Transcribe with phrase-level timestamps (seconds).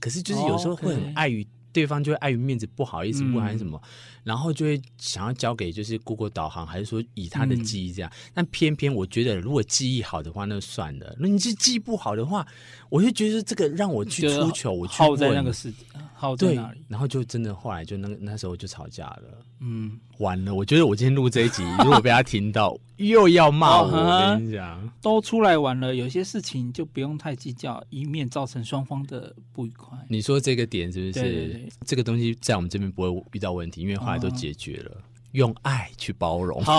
[0.00, 1.46] 可是就是有时候会很碍于。
[1.72, 3.88] 对方就会碍于面子不好意思问还是什么，嗯、
[4.24, 8.10] 然后就会想要交给就是 Google 导航，还是说以他的记忆这样。
[8.10, 11.16] 嗯、但偏偏我觉得，如果记忆好的话，那就算了。
[11.18, 12.46] 那你是记忆不好的话，
[12.88, 16.80] 我就觉得这个让我去出糗，我去耗在那个世界，耗在那里。
[16.88, 19.44] 然后就真的后来就那个那时候就吵架了。
[19.60, 20.54] 嗯，完了。
[20.54, 23.88] 我觉得我今天录这一集，如果被他听到， 又要骂我。
[23.90, 29.98] 我跟你讲，都出来玩了，有些事情就不用太计较，以免造成双方的不愉快。
[30.08, 31.12] 你说这个点是不是？
[31.12, 34.90] 对对对，这个东西在我们这边不会遇到问题，因为后来都解决了，
[35.32, 36.62] 用爱去包容。
[36.62, 36.78] 好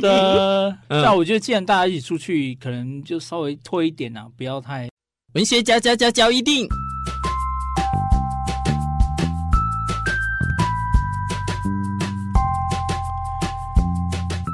[0.00, 4.88] 的， 那我觉得既然大家一起出去，可能就稍微拖一点啊，不要太
[5.34, 6.66] 文学嚼嚼嚼嚼一定。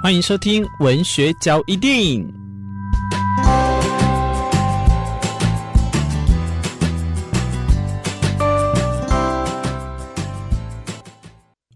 [0.02, 2.39] 欢迎收听文学交一定。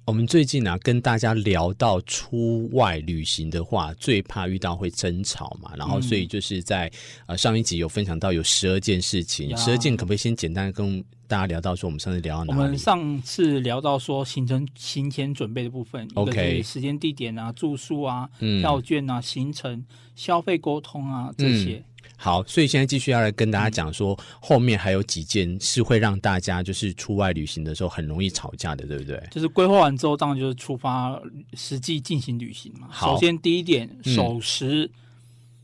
[0.06, 5.72] 我们最近啊，跟大家聊到出外旅行的话，最怕遇到会争吵嘛。
[5.76, 6.90] 然后，所以就是在
[7.26, 11.02] 呃上一集有分享到有十二件事情，十二件可不可以先简单跟？
[11.26, 12.60] 大家聊到说，我们上次聊到哪里？
[12.60, 19.82] 我们上次聊到说行程行前准备的部分，OK，时间、地点啊、住宿啊、嗯、票券啊、行程、
[20.14, 21.84] 消费沟通啊这些、嗯。
[22.16, 29.22] 好，所以现在继续要来跟大家讲说，嗯、后面还有几件是会让大家就是出外旅行的时候很容易吵架的，对不对？
[29.30, 31.20] 就是规划完之后，当然就是出发
[31.54, 32.88] 实际进行旅行嘛。
[32.92, 34.90] 首先第一点，守时。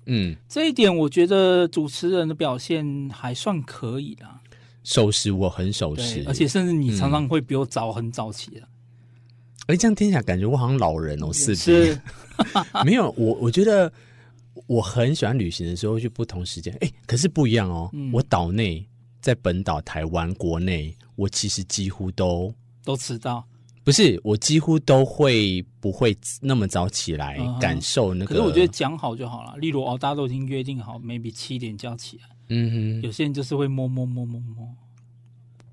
[0.07, 4.41] 嗯，这一点我觉得主持人的表现还算可以啦。
[4.83, 8.61] 守时，我很守时，而且甚至你常常会比我早很早起的。
[9.67, 12.01] 哎、嗯，这样听起来感觉我好像老人哦，是是，
[12.85, 13.93] 没有我，我觉得
[14.67, 16.77] 我很喜欢旅行的时候去不同时间。
[16.81, 17.91] 哎，可是不一样哦。
[17.93, 18.87] 嗯、我岛内
[19.21, 22.53] 在本岛台湾国内，我其实几乎都
[22.85, 23.47] 都迟到。
[23.83, 28.35] 不是，我几乎都会不会那么早起来、感受那个。
[28.35, 29.57] 可是我觉得讲好就好了。
[29.57, 32.25] 例如哦，大家都已经约定好，maybe 七点就要起来。
[32.51, 34.69] 嗯哼，有些人就是会摸摸摸摸摸。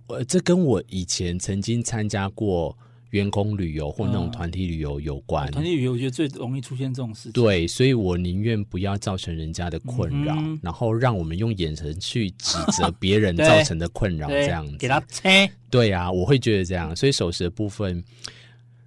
[0.07, 2.75] 呃，这跟我以前曾经参加过
[3.11, 5.49] 员工旅游或那种团体旅游有关。
[5.51, 7.31] 团体旅游我觉得最容易出现这种事情。
[7.31, 14.77] 对，所以我宁愿不要造成人家的困扰，嗯、然后让我们用眼神去指责别人造成的困扰，这样子。
[14.77, 15.49] 给他切。
[15.69, 16.95] 对啊，我会觉得这样。
[16.95, 18.03] 所以守时的部分，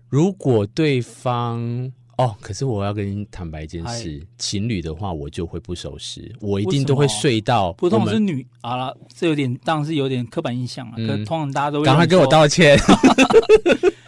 [0.08, 1.92] 如果对方。
[2.19, 7.72] 哦，可是我要跟你坦白一件事，情侣的话我就会不守时，我一定都会睡到。
[7.72, 10.97] 不通常是女好了，这有点当然是有点刻板印象了。
[10.97, 12.78] 可通常大家都会赶快给我道歉。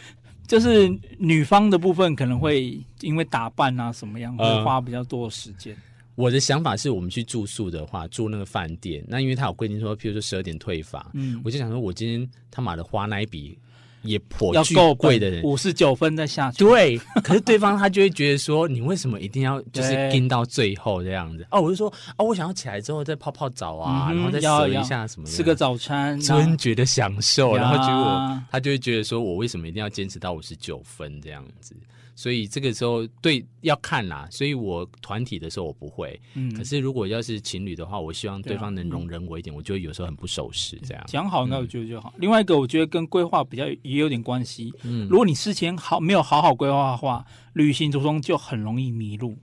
[0.52, 0.86] 就是
[1.16, 5.74] 女方的部分可能会因为打扮啊什么样，会花比较多的时间。
[6.14, 13.58] 我的想法是我们去住宿的话，住那个饭店，那因为他有规定说，譬如说十二点退房，嗯，我就想说我今天他妈的花那一笔。
[14.02, 16.58] 也颇够贵的人，五十九分再下去。
[16.58, 21.46] 对， 可是对方他就会觉得说，你为什么一定要就是跟到最后这样子？
[21.50, 27.56] 哦，我就说，哦，我想要起来之后再泡泡澡啊，然后再折一下什么，吃个早餐，真觉得享受。
[27.56, 31.74] 然后结果他就会觉得说，我为什么一定要坚持到五十九分这样子？
[32.14, 41.02] 所以这个时候对要看啦，所以我团体的时候我不会，嗯，可是如果要是情侣的话，我希望对方能容忍我一点，我就会有时候很不守时这样。
[41.06, 42.12] 讲好那我觉得就好。
[42.18, 47.24] 另外一个我觉得跟规划比较也有点关系，嗯，如果你事前好没有好好规划的话，
[47.54, 49.36] 旅行途中就很容易迷路。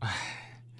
[0.00, 0.08] 哎，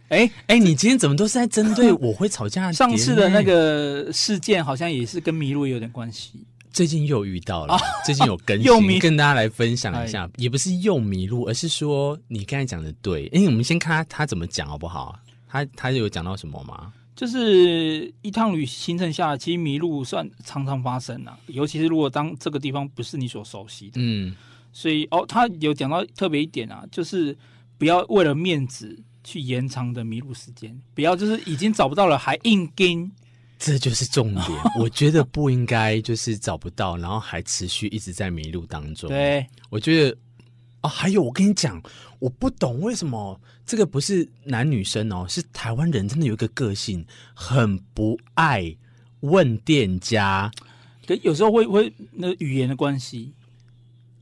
[0.08, 2.72] 哎哎，你今天怎么都是在针对 我会吵架？
[2.72, 6.44] 上次的那个事件好像也是跟迷路有点关系。
[6.72, 7.76] 最近又遇到了，
[8.06, 13.26] 最近有更新，跟大家来分享一下，也不是又迷路，而是说你刚才讲的对。
[13.32, 15.19] 因为，我们先看他他怎么讲好不好？
[15.48, 16.92] 他他有讲到什么吗？
[17.16, 24.34] 就是一趟旅行程下来，其实迷路算常常发生啊，尤其是如果当这个地方不是你所熟悉的，嗯，
[24.72, 27.36] 所以哦，他有讲到特别一点啊，就是
[27.76, 33.10] 不要为了面子去延长的迷路时间，不要就是已经找不到了还硬跟。
[33.62, 34.44] 这就是重点，
[34.81, 39.10] 我觉得不应该就是找不到，然后还持续一直在迷路当中。
[39.10, 40.16] 对，我觉得
[40.80, 41.80] 啊，还有我跟你讲，
[42.18, 47.04] 我不懂为什么这个不是男女生哦，是台湾人真的有一个个性，
[47.34, 48.74] 很不爱
[49.21, 50.51] 问店家，
[51.06, 53.34] 可有时候会会那语言的关系。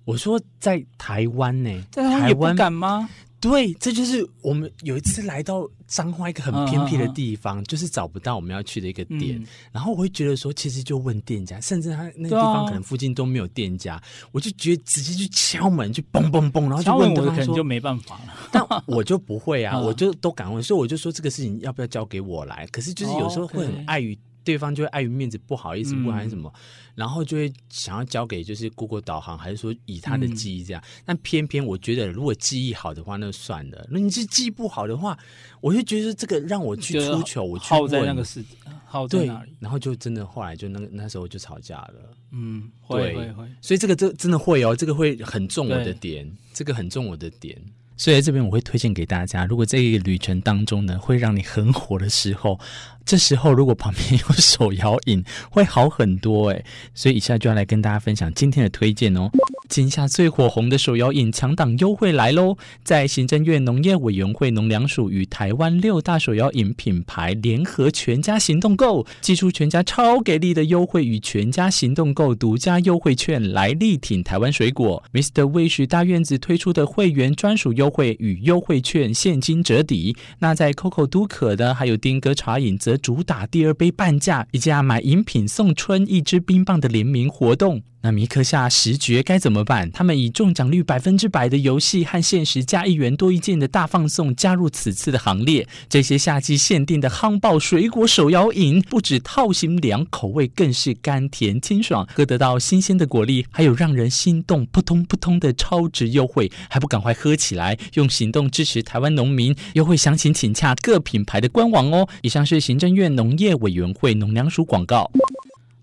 [0.05, 3.09] 我说在台湾呢，在台湾也不敢吗？
[3.41, 7.69] 对，这就是我们有一次来到彰化一个很偏僻的地方，uh, uh, uh.
[7.69, 9.41] 就是找不到我们要去的一个点。
[9.41, 14.03] 嗯、然后我会觉得说，其实就问店家，甚至他那个地方可能附近都没有店家，啊、
[14.33, 18.35] 我就觉得直接去敲门，去嘣嘣嘣，然后就问可能就没办法了。
[18.51, 22.67] 但我就不会啊，我就都敢问，所以我就说这个事情要不要交给我来？
[22.73, 24.19] 可是就是有时候会很碍于。
[24.49, 26.61] 对方就会碍于面子不好意思，不还是什么，嗯、
[26.95, 30.83] 然后就会想要交给就是 Google 导航，还是说以他的记忆这样。
[30.83, 33.87] 嗯、但偏偏我觉得，如果记忆好的话，那就算了。
[33.91, 35.19] 那你是记忆不好的话，
[35.61, 38.43] 我就觉得这个让我去出糗，我去耗在那个时，
[38.87, 41.95] 耗在那里，然后就真的后来就那个那时候就吵架了。
[42.31, 47.61] 嗯，会会会，所以这个这真的会哦，这个会很重我的点，这个很重我的点。
[47.99, 52.59] 所以在这边我会推荐给大家，如果这个旅程当中呢，会让你很火的时候，
[53.05, 56.65] 这时候如果旁边有手摇饮，会好很多诶。
[56.95, 59.29] 所以以下就要来跟大家分享今天的推荐哦。
[59.69, 62.57] 今夏最火红的手摇饮强档优惠来喽！
[62.83, 75.05] 在行政院农业委员会农粮署与台湾六大手摇饮品牌联合全家行动购，寄出全家超给力的优惠与全家行动购独家优惠券，来力挺台湾水果。
[75.13, 75.43] Mr.
[75.43, 80.17] Wish 大院子推出的会员专属优惠与优惠券现金折抵。
[80.39, 87.83] 那在 COCO 都可的还有丁哥茶饮则主打第二杯半价，以及买饮品送春一支冰棒的联名活动。
[88.01, 89.91] 那米克夏十绝该怎么办？
[89.91, 95.67] 他们以中奖率百分之百的游戏和限时加一元多一件的大放送加入此次的行列。
[95.89, 107.77] 这些夏季限定的夯爆水果手摇饮，不止套型凉，口味更是甘甜清爽，喝得到新鲜的果粒，还有让人心动扑通扑通的超值优惠，还不赶快喝起来？
[107.95, 112.09] 用行动支持台湾农民，优惠详情请洽各品牌的官网哦。
[112.23, 115.11] 以上是行政院农业委员会农粮署广告。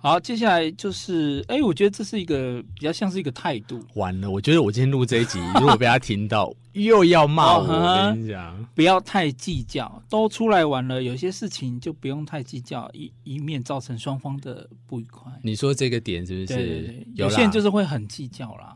[0.05, 3.83] 好，接下来就是，哎，我觉得这是一个比较像是一个态度。
[3.95, 7.63] 完了，我觉得我今天录这一集， 如果被他听到，又要骂我。
[7.63, 15.23] 我跟你讲，不要太计较，都出来玩了，有些事情就不用太计较，以以免造成双方的不愉快。
[15.41, 16.55] 你说这个点是不是？
[16.55, 18.75] 对对对，有些人就是会很计较啦。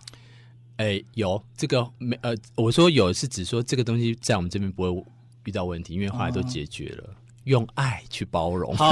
[0.78, 2.18] 哎，有这个没？
[2.24, 5.06] 呃，我说有是指说这个东西在我们这边不会
[5.46, 7.04] 遇到问题，因为后来都解决了。
[7.08, 7.16] 嗯
[7.50, 8.76] 用爱去包容。
[8.76, 8.92] 好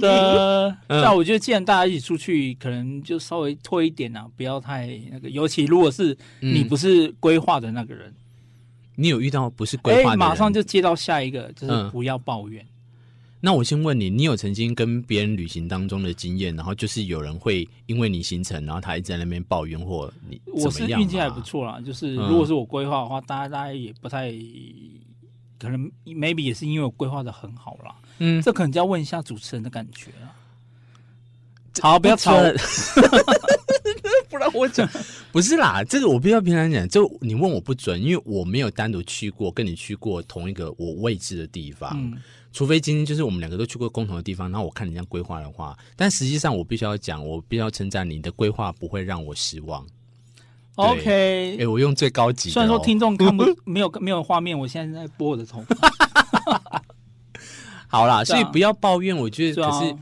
[0.00, 5.30] 的， 那我觉得，既然大家一起出去，可能就稍微拖一点啊，不要太那个。
[5.30, 8.16] 尤其如果是你不是规划的那个人，嗯、
[8.96, 12.60] 你有遇到不是规划的人，欸，马上就接到下一个，就是不要抱怨。
[12.64, 12.68] 嗯、
[13.40, 20.64] 那我先问你，你有曾经跟别人旅行当中的经验，然后就是有人会因为你行程，然后他一直在那边抱怨，或你怎么样？
[20.64, 24.34] 我是运气还不错啦，就是如果是我规划的话，大家大家也不太。
[25.60, 30.32] 可能 maybe 也是因为我规划的很好啦，嗯，这可能就要问一下主持人的感觉了。
[31.80, 32.32] 好，不要吵，
[34.28, 34.88] 不然我讲
[35.30, 35.84] 不是啦。
[35.84, 41.92] 这个我必须要平常讲，就你问我不准，因为我没有单独去过跟你去过同一个我位置的地方。
[41.94, 42.20] 嗯，
[42.52, 49.86] 除非今天就是我们两个都去过共同的地方，然后我看你这样规划的话，但实际上我必须要讲，我必须要称赞你的规划不会让我失望。
[50.76, 52.52] OK，哎，我用最高级的。
[52.52, 56.82] 虽然说听众看不 没有没有画面，我现在在拨我的头发。
[57.86, 59.14] 好啦，所以不要抱怨。
[59.14, 59.94] 我觉得可是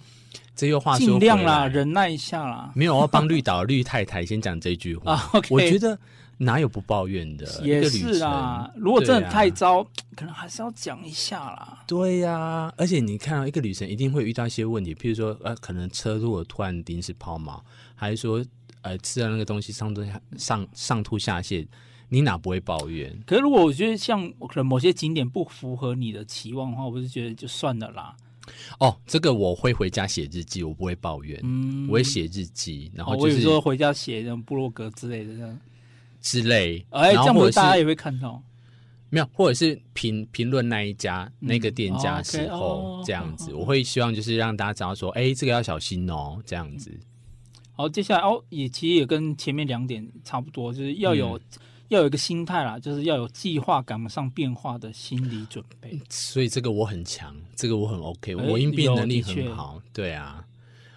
[0.55, 2.71] 这又话说，尽量啦，忍耐一下啦。
[2.75, 5.29] 没有我要帮绿岛绿太太先讲这句话。
[5.51, 5.99] 我觉得
[6.37, 7.47] 哪有不抱怨的？
[7.65, 9.83] 也是啊，如果真的太糟，
[10.15, 11.83] 可能还是要讲一下啦。
[11.87, 17.59] 对呀，而且你看到一个旅程一定会遇到一些问题，譬如说呃，可能车如果突然临时抛锚，
[17.97, 18.45] 还是说。
[18.83, 21.67] 呃，吃了那个东西上吐下上上吐下泻，
[22.09, 23.17] 你哪不会抱怨？
[23.27, 28.15] 可是如果我觉得像可能某些景点不符合你的期望的话，我不是觉得就算了啦。
[28.81, 31.39] 哦，这个我会回家写日记，我不会抱怨。
[31.43, 35.61] 嗯，我会写日记，然后就是、哦、我有时候回家写那种部落格之类的这样
[36.23, 36.85] 之类。
[36.91, 38.43] 哎，这样我大家也会看到。
[39.11, 46.91] 没有，或者是评评论那一家、嗯、那个店家时候、哦 okay, 这样子，哦、我会希望就是让大家知道说，哎，这个要小心哦，这样子。
[47.79, 51.41] 好，接下来哦，也其实也跟前面两点差不多，就是要有、嗯、
[51.91, 55.97] 要有一个心态啦，就是要有计划赶不上变化的心理准备。
[56.11, 59.81] 所以这个我很强，这个我很 OK，我应变能力很好。
[59.93, 60.45] 对啊，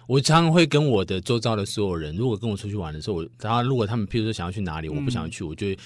[0.08, 5.78] 我常常会跟我的周遭的所有人，如果跟我出去玩的时候，我然后如果他们譬如说想要去哪里，我不想要去，嗯、我就会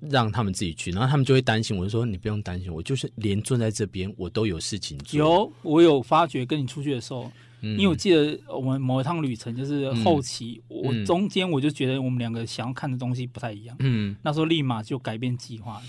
[0.00, 5.16] 让他们自己去，然后他们就会担心，我就说你不用担心，我就是连坐在这边我都有事情做。
[5.16, 7.30] 有，我有发觉跟你出去的时候。
[7.72, 15.82] 因为我记得我们某一趟旅程，就是后期，嗯、我中间我就觉得我们两个想要看的东西不太一样，嗯，那时候立马就改变计划。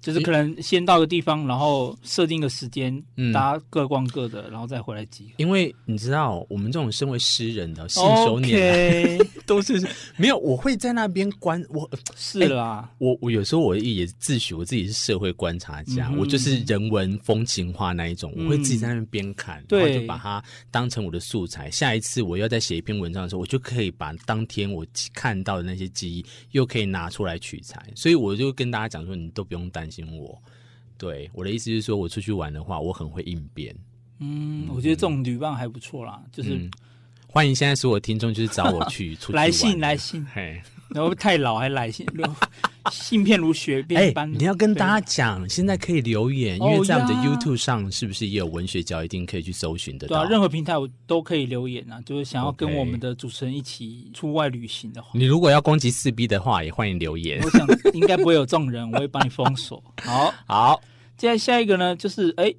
[0.00, 5.34] 就是可能先到个地方，然后设定个时间，嗯、大家各逛各的，然后再回来集合。
[5.36, 9.86] 因为你知道，我们这种身为诗人的信手拈来 都是
[10.16, 10.38] 没有。
[10.38, 12.88] 我会在那边观，我 是啦。
[12.88, 18.32] 欸、我我有时候我也自诩我自己是社会观察家，嗯、我就是人文风情画那一种。
[18.36, 21.70] 嗯、我会自己在那边边看，然后就把它当成我的素材。
[21.70, 27.84] 下一次我要再写一篇文章的时候，我就可以把当天我看到的那些记忆又可以拿出来取材。
[27.96, 30.06] 所以我就跟大家讲说，你都不用担心。
[30.16, 30.40] 我，
[30.96, 33.74] 对我的意思是说，我出去玩的话，我很会应变。
[34.18, 36.70] 嗯，我觉得这种旅伴还不错啦，就是、嗯、
[37.26, 42.06] 欢迎现在所有听众就是找我去 出去来信来信，嘿，然后太老还来信。
[42.90, 44.32] 信片如雪片般。
[44.32, 49.04] 你要跟大家讲，现在可以留言，因为在我们的 YouTube 上，是不是也有文学角？
[49.04, 50.06] 一定可以去搜寻的。
[50.08, 52.00] 对啊，任何平台我都可以留言啊。
[52.06, 57.42] 就是想要跟我们的主持人一起出外旅行的话，你如果要攻击四 B 的话，也欢迎留言。
[57.42, 59.82] 我想应该不会有这种人，我会帮你封锁。
[60.00, 60.80] 好好，
[61.18, 62.54] 接下来下一个呢，就是哎，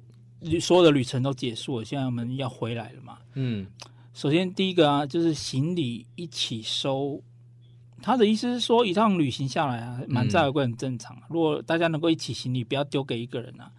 [0.60, 3.18] 所有的旅程都结束了，现在我们要回来了嘛。
[3.34, 3.66] 嗯，
[4.14, 7.20] 首先第一个啊，就是行李一起收。
[8.02, 11.16] 他的意思是说，一趟旅行下来啊，满载而归很正常。
[11.16, 13.70] 嗯、如果大家能够一起行李，不要丢给一个人啊，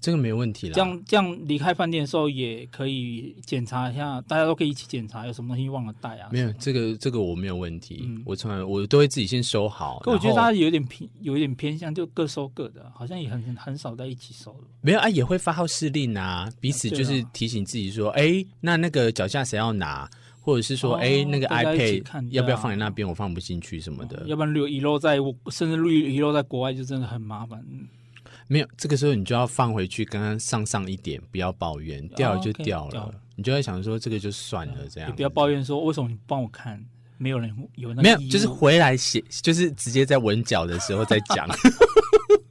[0.00, 0.74] 这个没问题啦。
[0.74, 6.28] 这样这样离开饭店的时候，也可以检查一下，大家都可以一起检查有什么东西忘了带啊。
[6.32, 10.00] 没有这个这个我没有问题，嗯、我从来我都会自己先收好。
[10.00, 14.64] 可我觉得大家有点偏有一点偏向，就各收各的，好像也很很少在一起收了。
[14.80, 20.08] 没有啊，也会发号施令啊，彼此就是提醒自己说，哎、啊，那那个脚架谁要拿？
[20.48, 23.06] 或者是说，哎、哦，那个 iPad 要不要放在那边？
[23.06, 24.16] 我放不进去什么的。
[24.20, 25.18] 哦、要不然留遗漏在，
[25.50, 27.62] 甚至遗遗漏在国外，就真的很麻烦。
[28.46, 33.02] 没有，这个时候你就要放回去，刚刚上上一点，不要抱怨，掉了就掉了。
[33.02, 35.10] 哦 okay, 你就在想说，这个就算了，这样。
[35.10, 36.82] 你不要抱怨说，为什么你帮我看？
[37.18, 41.46] 没有人有那没有，就是回来写，就是直接在闻脚的时候再讲。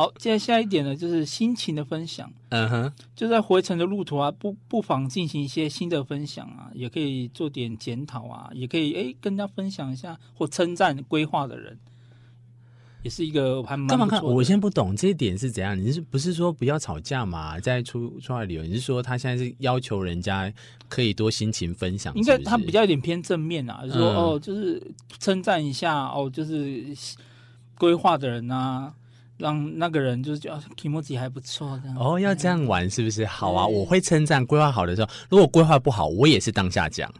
[0.00, 2.32] 好，接下来一点呢，就是心情的分享。
[2.48, 11.78] 嗯哼，就在回程的路途啊，不不妨进行一些新的分享啊，也可以做点检讨啊，也可以哎跟大家分享一下或称赞规划的人，
[13.02, 13.88] 也是一个还蛮。
[13.88, 14.24] 干嘛看？
[14.24, 15.78] 我先不懂这一点是怎样？
[15.78, 17.60] 你是不是说不要吵架嘛？
[17.60, 20.50] 在出出外旅游，你是说他现在是要求人家
[20.88, 22.30] 可以多心情分享是不是？
[22.30, 24.82] 应该他比较有点偏正面啊，就是说、嗯、哦，就是
[25.18, 26.86] 称赞一下哦，就是
[27.76, 28.94] 规划的人啊。
[29.40, 33.24] 让那个人就是觉得気持ち还不错，这样哦，要这样玩是不是？
[33.24, 35.08] 好啊，我会称赞规划好的时候。
[35.30, 37.10] 如果规划不好，我也是当下讲。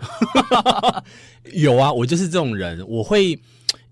[1.54, 3.40] 有啊，我就是这种人，我会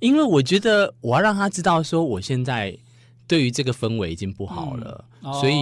[0.01, 2.77] 因为我觉得我要让他知道说，我现在
[3.27, 5.55] 对于这个氛围已经不好了，嗯、所以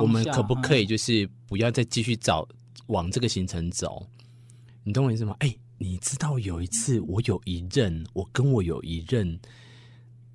[0.00, 2.46] 我们可不可以就是不要再继续找
[2.86, 4.06] 往这个行程走？
[4.84, 5.34] 你懂我意思吗？
[5.40, 9.36] 哎，你知道有一次我有一任，我跟我有一任。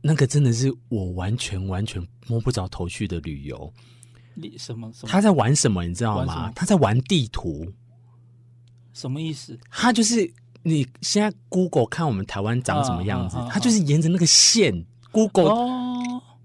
[0.01, 3.74] 那个真的是我完全完全摸不着头绪的旅游，
[4.34, 4.91] 你什么？
[4.94, 5.84] 什么他在玩什么？
[5.86, 6.51] 你知道吗？
[6.56, 7.72] 他在玩地图，
[8.94, 9.60] 什么意思？
[9.70, 10.32] 他就是
[10.63, 15.53] 你现在 Google 看我们台湾长什么样子，啊啊啊啊、他就是沿着那个线 Google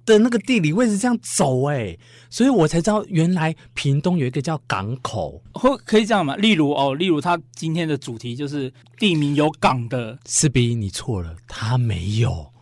[0.05, 6.37] 的那个地理位置这样走哎、欸，所以我才知道原来屏东有一个叫港口，或可以这样吗？
[6.37, 12.53] 例如哦，例如他今天的主题就是地名有港的，四 B 你错了，他没有。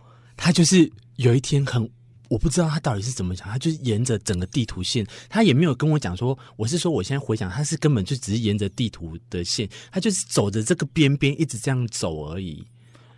[0.43, 1.89] 他就是有一天很，
[2.27, 12.67] 我不知道他到底是怎么想，他就是沿着整个地图线，他也没有跟我讲说，我是说我现在回想，他是根本就只是沿着地图的线，他就是走着这个边边一直这样走而已。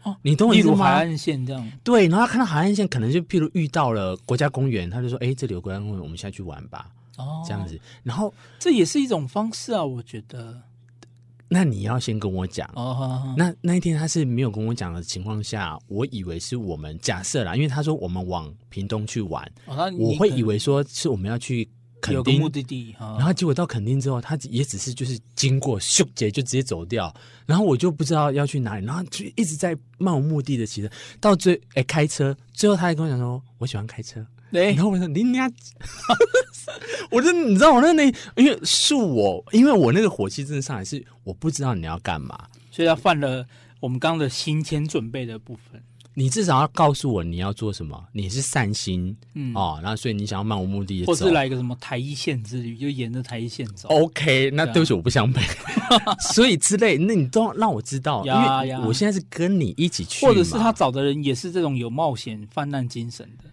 [0.03, 0.73] 哦，你懂我意思吗？
[0.73, 1.71] 例如海岸线这样。
[1.83, 7.79] 对，然后他看到海岸线，可能就譬如遇到了国家公园，他就说：“哎，这里有国家公园，我们下去玩吧。”哦，这样子。
[8.03, 10.61] 然后这也是一种方式啊，我觉得。
[11.47, 13.33] 那你要先跟我讲哦。
[13.37, 21.69] 那那一天他是没有跟我讲的情况下，我以为是我们假设啦，因为他说我们往屏东去玩，哦、我会以为说是我们要去
[22.01, 22.95] 垦丁目的地。
[22.99, 27.13] 哦、然后结果到垦丁之后，他也只是就是经过秀姐就直接走掉，
[27.45, 30.89] 然后我就不知道要去哪里，然后就一直在漫无目的的骑车，
[31.21, 34.25] 到最哎开车，最后他还跟我讲说，我喜欢开车。
[34.55, 35.51] 对，然后我说你俩，
[37.11, 38.05] 我就你知道我那那，
[38.37, 43.45] 因为是我，因为我那个火气真的上来，是我不知道你要干嘛，所以要犯了
[43.81, 45.83] 我们刚刚的行前准备的部分。
[46.17, 53.89] 你至少要告诉我你要做什么，你是散心，嗯哦，然后所以你想要漫无目的的走，或是来一个什么台一线之旅，就沿着台一线走。
[53.89, 55.41] OK，那对不起，我不想背，
[56.33, 63.44] 所以之类，那你都要让我知道，因为我现在是跟你一起去，或者是他找的人也是这种有冒险犯难精神的。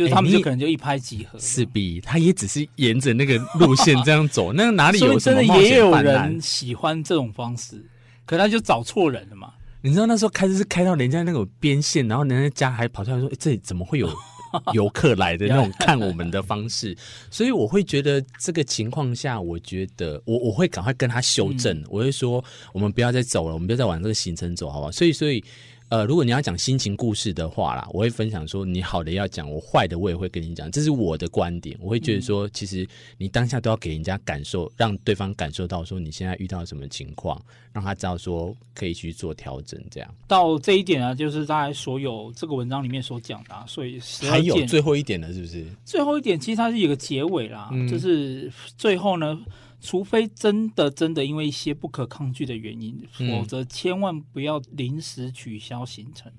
[0.00, 5.62] 就是他们就可能就一拍即合，势必 他也只是沿着那个路线这样走，那哪里有什么冒险？
[5.62, 7.84] 真的也有人喜欢这种方式，
[8.24, 9.52] 可他就找错人了嘛。
[9.82, 14.08] 你知道那时候开车是开到人家那个边线，然后人家家还跑出来说：“欸、这里怎么会有
[14.72, 16.96] 游客来的那种看我们的方式？”
[17.30, 22.42] 所以我会觉得这个情况下，我觉得我我会赶快跟他修正，嗯、我会说
[22.72, 24.90] 我们不要再走了，我们不要再往这个行程走，好不好？
[24.90, 25.44] 所以，所以。
[25.90, 31.76] 呃，如果你要讲心情故事的话啦，我会分享说，你好的要讲，我坏的我也会跟你讲，这是我的观点。
[31.80, 32.86] 我会觉得说，其实
[33.18, 37.36] 你当下都要给人家感受，让对方感受到说你现在遇到什么情况，
[37.72, 39.82] 让他知道说可以去做调整。
[39.90, 45.66] 这样到这一点啊，就是大概所有这个文章里面所讲的啊，所以还有最后一点呢，是不是？
[45.84, 49.36] 最后一点其实它是有个结尾啦，嗯、就是最后呢。
[49.80, 56.30] 除非真的真的因为一些不可抗拒的原因，否则千万不要临时取消行程，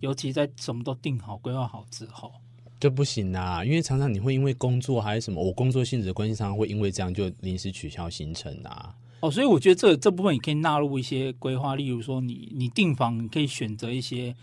[0.00, 2.32] 尤其在什么都定好、规划好之后。
[2.78, 8.94] 就不行啦，因为常常你会因为工作还是什么，我工作性质的关系，常常会因为这样就临时取消行程啊。
[9.20, 14.36] 哦，所以我觉得这这部分你可以纳入一些规划，例如说你你订房，你可以选择一些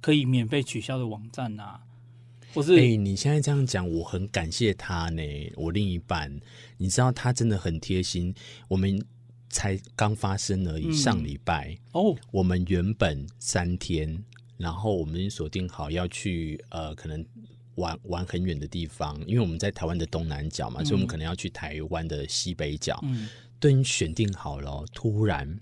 [0.00, 1.80] 可以免费取消的网站啊，
[2.54, 2.76] 或是。
[2.78, 5.22] 哎，你现在这样讲，我很感谢他呢。
[5.56, 6.40] 我另一半，
[6.78, 8.34] 你知道他真的很贴心。
[8.68, 9.04] 我们
[9.48, 14.24] 才刚发生而已，嗯、上礼拜哦，我们原本三天，
[14.56, 17.24] 然后我们锁定好要去呃，可能。
[17.76, 22.98] 玩玩很远的地方，因为我们在台湾的东南角嘛，嗯、所以我们可能要去台湾的西北角。
[23.04, 23.26] 嗯，
[23.58, 25.58] 都已经选定好了，突然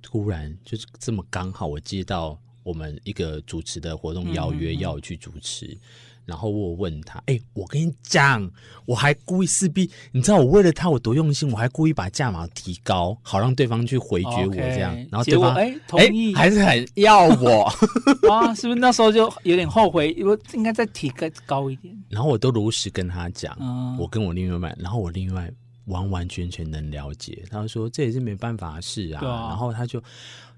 [0.00, 5.66] 突然就是这么刚好，我接到我们一个主持的活动邀约，要我去主持。
[5.66, 5.80] 嗯嗯嗯
[6.24, 8.48] 然后我问他，哎，我跟你讲，
[8.86, 14.94] 我还故意撕逼，你知道我为了他我多用心，我还故意把价码提高，好让对方去回绝我这样。
[14.94, 17.64] Okay, 然后对方哎同意，还是很要我
[18.30, 18.54] 啊？
[18.54, 20.16] 是不是那时候就有点后悔？
[20.24, 21.92] 我应该再提个高一点。
[22.08, 25.50] 然后我都如实跟他讲，嗯、我跟我另一半，然后我另外
[25.86, 27.44] 完完全全能了解。
[27.50, 29.26] 他说这也是没办法的事啊。
[29.26, 30.02] 啊然后他就。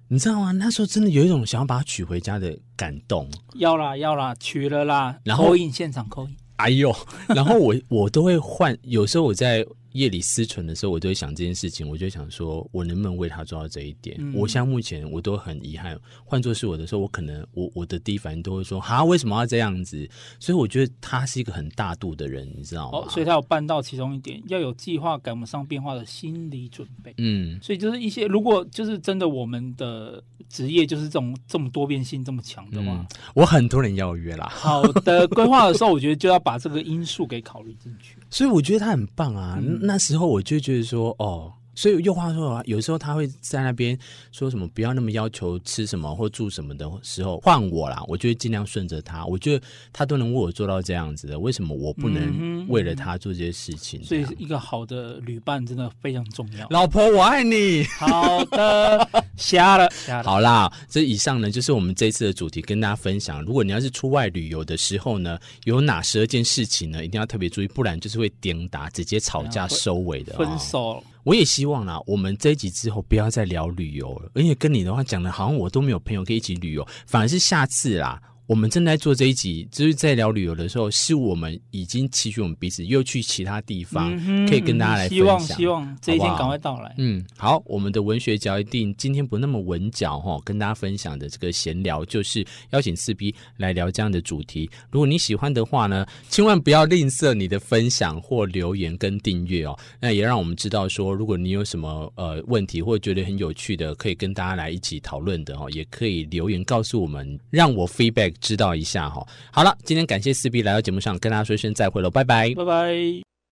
[0.08, 0.52] 你知道吗？
[0.52, 3.28] 那时候真的有一种想要把她娶回家的感动。
[3.54, 6.36] 要啦要啦，娶了啦，然后现场扣印。
[6.56, 6.94] 哎呦，
[7.28, 9.64] 然后我 我都会换，有时候我在。
[9.94, 14.16] 夜里思忖的时候，我都会想这件事情，我就想说，我能不能为他做到这一点？
[14.18, 20.08] 嗯、我现在目前我都很遗憾，换作是我的时候，我可能我我的第一反应都会说，哈，为什么要这样子？
[20.40, 22.98] 所以我觉得他是一个很大度的人，你知道吗？
[22.98, 27.14] 哦，所以他有办到其中一点，要有计划赶不上变化的心理准备。
[27.18, 34.48] 嗯，所以就是一些，如果就是真的我们的职业就是这种这么多变性这么强的话，嗯、我很多人要约啦。
[34.50, 38.16] 好的规划的时候，我觉得就要把这个因素给考虑进去。
[38.34, 39.60] 所以我觉得他很棒啊。
[39.62, 41.52] 嗯那时候我就觉得说，哦。
[41.74, 43.98] 所以，又话说有时候他会在那边
[44.32, 49.24] 说什么，不要那么要求吃什么或住什么的时候，换我啦，我就会尽量顺着他。
[49.26, 54.02] 我觉得他都能为我做到这样子的，为什么我不能为了他做这些事情？
[54.04, 56.66] 所以，一个好的旅伴真的非常重要。
[56.70, 57.84] 老婆，我爱你。
[57.98, 60.24] 好的，瞎了， 瞎了。
[60.24, 63.42] 好啦，这以上呢，就是我们这次的主题，跟大家分享。
[63.42, 71.02] 如果你要是出外旅游的时候呢，有哪十二件事情呢，一定要特别注意，不然就是会颠打，直接吵架收尾的，分手。
[71.24, 78.20] 我也希望啦，我们这一集之后不要再聊旅游了，而且跟你的话讲的好像我都没有朋友可以一起旅游，反而是下次啦。
[78.46, 85.18] 我们正在做这一集，就是在聊旅游的时候，是我们已经期许我们彼此又去其他地方，嗯、可以跟大家来分享。
[85.18, 86.94] 希望希望这一天赶快到来。
[86.98, 94.68] 嗯，好，我们的文学角一定今天不那么文脚哈，跟大家分享的这个闲聊就是邀请四 B 来聊这样的主题。
[94.90, 99.74] 如果你喜欢的话呢，千万不要吝啬你的分享或留言跟订阅哦。
[99.98, 108.33] 那也让我们知道说，如果你有什么呃问题或者觉得很有趣的，可以跟大家来一起讨论的哦，也可以留言告诉我们，让我 feedback。
[108.40, 113.33] 知道一下哈，好了，今天感谢四 B 来到节目上，跟大家说一声再会喽，拜拜，拜拜。